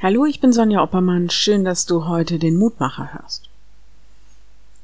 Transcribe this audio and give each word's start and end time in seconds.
Hallo, 0.00 0.26
ich 0.26 0.38
bin 0.38 0.52
Sonja 0.52 0.80
Oppermann. 0.80 1.28
Schön, 1.28 1.64
dass 1.64 1.84
du 1.84 2.06
heute 2.06 2.38
den 2.38 2.54
Mutmacher 2.54 3.14
hörst. 3.14 3.48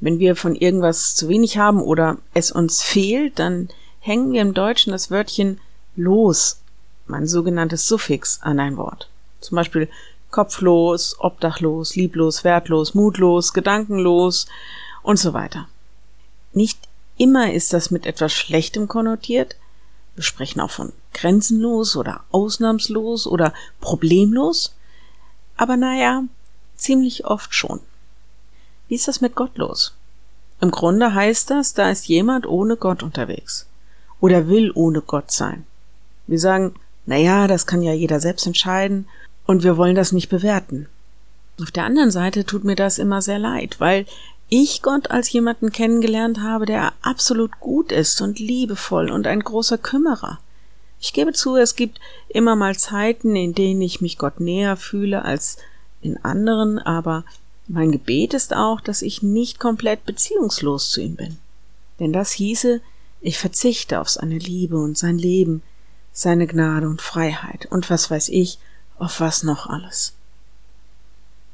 Wenn 0.00 0.18
wir 0.18 0.34
von 0.34 0.56
irgendwas 0.56 1.14
zu 1.14 1.28
wenig 1.28 1.56
haben 1.56 1.80
oder 1.80 2.18
es 2.34 2.50
uns 2.50 2.82
fehlt, 2.82 3.38
dann 3.38 3.68
hängen 4.00 4.32
wir 4.32 4.42
im 4.42 4.54
Deutschen 4.54 4.90
das 4.90 5.12
Wörtchen 5.12 5.60
los, 5.94 6.58
mein 7.06 7.28
sogenanntes 7.28 7.86
Suffix, 7.86 8.40
an 8.42 8.58
ein 8.58 8.76
Wort. 8.76 9.08
Zum 9.38 9.54
Beispiel 9.54 9.88
kopflos, 10.32 11.14
obdachlos, 11.20 11.94
lieblos, 11.94 12.42
wertlos, 12.42 12.94
mutlos, 12.94 13.52
gedankenlos 13.52 14.48
und 15.04 15.20
so 15.20 15.32
weiter. 15.32 15.68
Nicht 16.52 16.88
immer 17.18 17.52
ist 17.52 17.72
das 17.72 17.92
mit 17.92 18.04
etwas 18.04 18.32
Schlechtem 18.32 18.88
konnotiert. 18.88 19.54
Wir 20.16 20.24
sprechen 20.24 20.60
auch 20.60 20.72
von 20.72 20.92
grenzenlos 21.12 21.94
oder 21.94 22.24
ausnahmslos 22.32 23.28
oder 23.28 23.54
problemlos. 23.80 24.74
Aber 25.56 25.76
naja, 25.76 26.24
ziemlich 26.76 27.24
oft 27.26 27.54
schon. 27.54 27.80
Wie 28.88 28.94
ist 28.94 29.08
das 29.08 29.20
mit 29.20 29.34
Gott 29.34 29.56
los? 29.56 29.94
Im 30.60 30.70
Grunde 30.70 31.14
heißt 31.14 31.50
das, 31.50 31.74
da 31.74 31.90
ist 31.90 32.08
jemand 32.08 32.46
ohne 32.46 32.76
Gott 32.76 33.02
unterwegs. 33.02 33.66
Oder 34.20 34.48
will 34.48 34.72
ohne 34.74 35.00
Gott 35.00 35.30
sein. 35.30 35.66
Wir 36.26 36.38
sagen, 36.38 36.74
naja, 37.06 37.46
das 37.46 37.66
kann 37.66 37.82
ja 37.82 37.92
jeder 37.92 38.20
selbst 38.20 38.46
entscheiden 38.46 39.06
und 39.46 39.62
wir 39.62 39.76
wollen 39.76 39.94
das 39.94 40.12
nicht 40.12 40.28
bewerten. 40.28 40.88
Auf 41.60 41.70
der 41.70 41.84
anderen 41.84 42.10
Seite 42.10 42.44
tut 42.44 42.64
mir 42.64 42.76
das 42.76 42.98
immer 42.98 43.22
sehr 43.22 43.38
leid, 43.38 43.78
weil 43.78 44.06
ich 44.48 44.82
Gott 44.82 45.10
als 45.10 45.32
jemanden 45.32 45.70
kennengelernt 45.70 46.40
habe, 46.40 46.66
der 46.66 46.92
absolut 47.02 47.60
gut 47.60 47.92
ist 47.92 48.20
und 48.20 48.38
liebevoll 48.38 49.10
und 49.10 49.26
ein 49.26 49.40
großer 49.40 49.78
Kümmerer. 49.78 50.38
Ich 51.00 51.12
gebe 51.12 51.32
zu, 51.32 51.56
es 51.56 51.76
gibt 51.76 52.00
immer 52.28 52.56
mal 52.56 52.76
Zeiten, 52.76 53.36
in 53.36 53.54
denen 53.54 53.82
ich 53.82 54.00
mich 54.00 54.18
Gott 54.18 54.40
näher 54.40 54.76
fühle 54.76 55.24
als 55.24 55.58
in 56.00 56.22
anderen, 56.24 56.78
aber 56.78 57.24
mein 57.66 57.92
Gebet 57.92 58.34
ist 58.34 58.54
auch, 58.54 58.80
dass 58.80 59.02
ich 59.02 59.22
nicht 59.22 59.58
komplett 59.58 60.04
beziehungslos 60.04 60.90
zu 60.90 61.00
ihm 61.00 61.16
bin. 61.16 61.38
Denn 61.98 62.12
das 62.12 62.32
hieße, 62.32 62.80
ich 63.20 63.38
verzichte 63.38 64.00
auf 64.00 64.10
seine 64.10 64.38
Liebe 64.38 64.76
und 64.76 64.98
sein 64.98 65.16
Leben, 65.16 65.62
seine 66.12 66.46
Gnade 66.46 66.88
und 66.88 67.00
Freiheit 67.00 67.66
und 67.70 67.88
was 67.88 68.10
weiß 68.10 68.28
ich, 68.28 68.58
auf 68.98 69.20
was 69.20 69.42
noch 69.42 69.66
alles. 69.66 70.12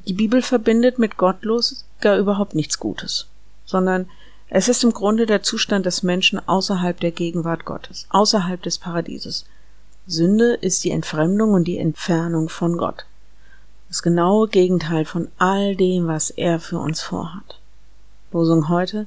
Die 0.07 0.13
Bibel 0.13 0.43
verbindet 0.43 0.99
mit 0.99 1.17
gottlos 1.17 1.85
gar 2.01 2.17
überhaupt 2.19 2.55
nichts 2.55 2.79
Gutes, 2.79 3.27
sondern 3.65 4.09
es 4.53 4.69
ist 4.69 4.83
im 4.83 4.93
Grunde 4.93 5.27
der 5.27 5.45
Zustand 5.45 5.87
des 5.87 6.03
Menschen 6.03 6.41
außerhalb 6.49 6.99
der 6.99 7.13
Gegenwart 7.13 7.65
Gottes, 7.65 8.07
außerhalb 8.11 8.61
des 8.61 8.79
Paradieses. 8.79 9.45
Sünde 10.09 10.55
ist 10.55 10.83
die 10.83 10.91
Entfremdung 10.91 11.53
und 11.53 11.65
die 11.65 11.79
Entfernung 11.79 12.49
von 12.49 12.77
Gott. 12.77 13.07
Das 13.89 14.03
genaue 14.03 14.49
Gegenteil 14.49 15.05
von 15.05 15.29
all 15.39 15.77
dem, 15.77 16.09
was 16.09 16.31
er 16.31 16.59
für 16.59 16.81
uns 16.81 17.01
vorhat. 17.01 17.61
Losung 18.33 18.69
heute, 18.69 19.07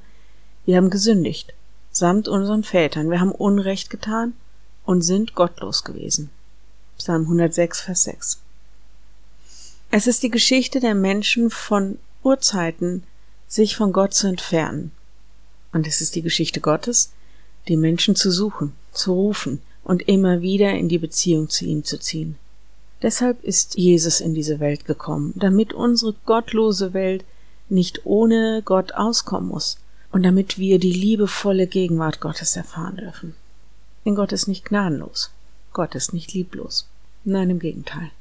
wir 0.66 0.78
haben 0.78 0.90
gesündigt, 0.90 1.54
samt 1.92 2.30
unseren 2.30 2.64
Vätern, 2.64 3.12
wir 3.12 3.20
haben 3.20 3.34
Unrecht 3.34 3.90
getan 3.90 4.34
und 4.86 5.02
sind 5.02 5.36
gottlos 5.36 5.84
gewesen. 5.84 6.30
Psalm 6.98 7.24
106, 7.24 7.82
Vers 7.82 8.04
6. 8.04 8.42
Es 9.92 10.08
ist 10.08 10.24
die 10.24 10.32
Geschichte 10.32 10.80
der 10.80 10.96
Menschen 10.96 11.50
von 11.50 12.00
Urzeiten, 12.24 13.04
sich 13.48 13.76
von 13.76 13.92
Gott 13.92 14.14
zu 14.14 14.28
entfernen, 14.28 14.92
und 15.74 15.88
es 15.88 16.00
ist 16.02 16.16
die 16.16 16.22
Geschichte 16.22 16.62
Gottes, 16.62 17.12
die 17.68 17.78
Menschen 17.78 18.16
zu 18.16 18.32
suchen, 18.32 18.74
zu 18.92 19.14
rufen 19.14 19.62
und 19.84 20.08
immer 20.08 20.42
wieder 20.42 20.72
in 20.72 20.88
die 20.88 20.98
Beziehung 20.98 21.50
zu 21.50 21.66
ihm 21.66 21.84
zu 21.84 22.00
ziehen. 22.00 22.38
Deshalb 23.02 23.44
ist 23.44 23.78
Jesus 23.78 24.22
in 24.22 24.34
diese 24.34 24.62
Welt 24.62 24.86
gekommen, 24.86 25.34
damit 25.36 25.74
unsere 25.74 26.16
gottlose 26.26 26.94
Welt 26.94 27.26
nicht 27.68 28.06
ohne 28.06 28.62
Gott 28.64 28.94
auskommen 28.94 29.50
muss 29.50 29.78
und 30.12 30.24
damit 30.24 30.58
wir 30.58 30.80
die 30.80 30.94
liebevolle 30.94 31.68
Gegenwart 31.68 32.22
Gottes 32.22 32.56
erfahren 32.56 32.98
dürfen. 32.98 33.36
Denn 34.06 34.16
Gott 34.16 34.32
ist 34.32 34.48
nicht 34.48 34.66
gnadenlos. 34.66 35.32
Gott 35.74 35.96
ist 35.96 36.14
nicht 36.14 36.34
lieblos. 36.34 36.88
Nein, 37.26 37.50
im 37.50 37.60
Gegenteil. 37.60 38.12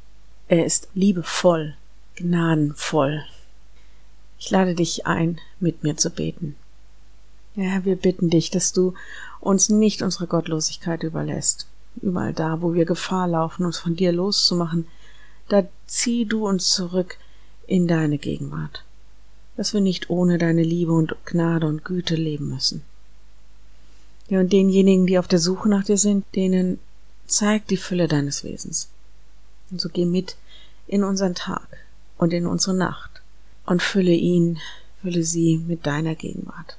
Er 0.48 0.64
ist 0.64 0.88
liebevoll, 0.94 1.74
gnadenvoll. 2.16 3.24
Ich 4.38 4.50
lade 4.50 4.74
dich 4.74 5.06
ein, 5.06 5.38
mit 5.60 5.82
mir 5.82 5.96
zu 5.96 6.10
beten. 6.10 6.56
Ja, 7.54 7.84
wir 7.84 7.96
bitten 7.96 8.30
dich, 8.30 8.50
dass 8.50 8.72
du 8.72 8.94
uns 9.40 9.68
nicht 9.68 10.02
unsere 10.02 10.26
Gottlosigkeit 10.26 11.02
überlässt. 11.02 11.66
Überall 12.00 12.32
da, 12.32 12.62
wo 12.62 12.72
wir 12.72 12.86
Gefahr 12.86 13.28
laufen, 13.28 13.66
uns 13.66 13.78
von 13.78 13.94
dir 13.94 14.12
loszumachen, 14.12 14.86
da 15.48 15.64
zieh 15.86 16.24
du 16.24 16.46
uns 16.46 16.70
zurück 16.70 17.18
in 17.66 17.86
deine 17.86 18.16
Gegenwart, 18.16 18.84
dass 19.56 19.74
wir 19.74 19.82
nicht 19.82 20.08
ohne 20.08 20.38
deine 20.38 20.62
Liebe 20.62 20.92
und 20.92 21.14
Gnade 21.26 21.66
und 21.66 21.84
Güte 21.84 22.14
leben 22.14 22.48
müssen. 22.48 22.82
Ja, 24.28 24.40
und 24.40 24.52
denjenigen, 24.52 25.06
die 25.06 25.18
auf 25.18 25.28
der 25.28 25.38
Suche 25.38 25.68
nach 25.68 25.84
dir 25.84 25.98
sind, 25.98 26.24
denen 26.34 26.78
zeig 27.26 27.66
die 27.66 27.76
Fülle 27.76 28.08
deines 28.08 28.44
Wesens. 28.44 28.88
Und 29.70 29.80
so 29.80 29.90
geh 29.90 30.06
mit 30.06 30.36
in 30.86 31.04
unseren 31.04 31.34
Tag 31.34 31.66
und 32.16 32.32
in 32.32 32.46
unsere 32.46 32.74
Nacht 32.74 33.20
und 33.66 33.82
fülle 33.82 34.12
ihn, 34.12 34.58
fülle 35.02 35.22
sie 35.22 35.58
mit 35.58 35.86
deiner 35.86 36.14
Gegenwart. 36.14 36.78